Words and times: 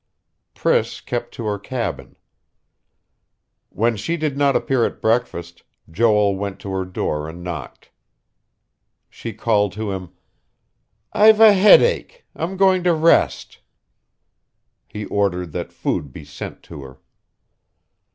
Priss 0.55 0.99
kept 0.99 1.31
to 1.35 1.45
her 1.45 1.59
cabin. 1.59 2.15
When 3.69 3.95
she 3.95 4.17
did 4.17 4.35
not 4.35 4.55
appear 4.55 4.83
at 4.83 4.99
breakfast, 4.99 5.61
Joel 5.91 6.35
went 6.35 6.57
to 6.61 6.71
her 6.71 6.85
door 6.85 7.29
and 7.29 7.43
knocked. 7.43 7.91
She 9.11 9.31
called 9.31 9.73
to 9.73 9.91
him: 9.91 10.09
"I've 11.13 11.39
a 11.39 11.53
headache. 11.53 12.25
I'm 12.35 12.57
going 12.57 12.83
to 12.85 12.95
rest." 12.95 13.59
He 14.87 15.05
ordered 15.05 15.51
that 15.51 15.71
food 15.71 16.11
be 16.11 16.25
sent 16.25 16.63
to 16.63 16.81
her.... 16.81 16.97